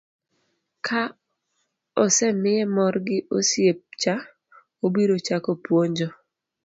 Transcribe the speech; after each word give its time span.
ka 0.85 1.01
osemiye 2.03 2.61
mor 2.75 2.93
gi 3.05 3.17
osiep 3.37 3.79
cha, 4.01 4.15
obiro 4.85 5.15
chako 5.27 5.51
buonjo 5.63 6.07